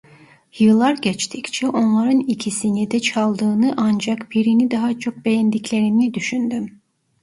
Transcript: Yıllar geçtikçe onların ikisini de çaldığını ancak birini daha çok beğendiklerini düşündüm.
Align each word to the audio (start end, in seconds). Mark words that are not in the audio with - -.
Yıllar 0.59 0.95
geçtikçe 0.97 1.67
onların 1.69 2.19
ikisini 2.19 2.91
de 2.91 2.99
çaldığını 2.99 3.73
ancak 3.77 4.31
birini 4.31 4.71
daha 4.71 4.99
çok 4.99 5.25
beğendiklerini 5.25 6.13
düşündüm. 6.13 6.81